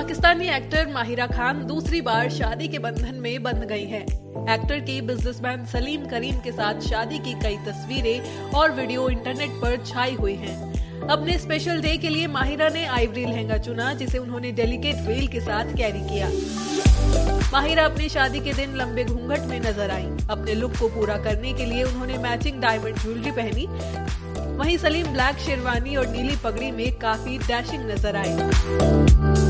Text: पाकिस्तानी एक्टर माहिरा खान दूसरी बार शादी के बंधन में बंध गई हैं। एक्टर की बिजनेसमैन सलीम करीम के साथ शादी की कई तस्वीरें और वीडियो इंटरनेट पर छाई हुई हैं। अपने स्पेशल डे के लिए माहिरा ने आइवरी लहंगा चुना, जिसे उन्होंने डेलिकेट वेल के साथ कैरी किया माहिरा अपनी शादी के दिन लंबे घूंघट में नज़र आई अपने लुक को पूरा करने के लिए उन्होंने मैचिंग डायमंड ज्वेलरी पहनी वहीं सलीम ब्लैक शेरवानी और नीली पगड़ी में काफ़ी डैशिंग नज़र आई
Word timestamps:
पाकिस्तानी 0.00 0.46
एक्टर 0.48 0.86
माहिरा 0.88 1.26
खान 1.26 1.58
दूसरी 1.66 2.00
बार 2.00 2.28
शादी 2.30 2.66
के 2.68 2.78
बंधन 2.78 3.14
में 3.14 3.42
बंध 3.42 3.64
गई 3.70 3.84
हैं। 3.86 4.02
एक्टर 4.50 4.78
की 4.80 5.00
बिजनेसमैन 5.00 5.64
सलीम 5.72 6.06
करीम 6.08 6.38
के 6.40 6.52
साथ 6.52 6.80
शादी 6.80 7.18
की 7.18 7.34
कई 7.42 7.56
तस्वीरें 7.66 8.52
और 8.52 8.70
वीडियो 8.70 9.08
इंटरनेट 9.08 9.60
पर 9.62 9.76
छाई 9.84 10.14
हुई 10.14 10.34
हैं। 10.36 11.08
अपने 11.08 11.36
स्पेशल 11.38 11.80
डे 11.82 11.96
के 11.96 12.08
लिए 12.08 12.26
माहिरा 12.28 12.68
ने 12.68 12.84
आइवरी 12.86 13.24
लहंगा 13.24 13.58
चुना, 13.58 13.92
जिसे 13.94 14.18
उन्होंने 14.18 14.52
डेलिकेट 14.52 15.06
वेल 15.06 15.26
के 15.26 15.40
साथ 15.40 15.76
कैरी 15.76 16.00
किया 16.08 16.30
माहिरा 17.52 17.84
अपनी 17.84 18.08
शादी 18.08 18.40
के 18.40 18.52
दिन 18.54 18.76
लंबे 18.76 19.04
घूंघट 19.04 19.46
में 19.50 19.58
नज़र 19.60 19.90
आई 19.90 20.06
अपने 20.30 20.54
लुक 20.54 20.76
को 20.78 20.88
पूरा 20.96 21.16
करने 21.24 21.52
के 21.52 21.66
लिए 21.66 21.82
उन्होंने 21.84 22.18
मैचिंग 22.18 22.60
डायमंड 22.62 22.98
ज्वेलरी 22.98 23.30
पहनी 23.32 23.66
वहीं 24.56 24.76
सलीम 24.78 25.12
ब्लैक 25.12 25.38
शेरवानी 25.40 25.96
और 25.96 26.08
नीली 26.08 26.36
पगड़ी 26.44 26.70
में 26.70 26.90
काफ़ी 26.98 27.38
डैशिंग 27.46 27.90
नज़र 27.90 28.16
आई 28.16 29.49